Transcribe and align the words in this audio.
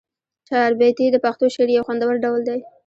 چهاربیتې 0.47 1.05
د 1.11 1.17
پښتو 1.25 1.45
شعر 1.55 1.69
یو 1.75 1.85
خوندور 1.87 2.13
ډول 2.23 2.41
دی. 2.49 2.59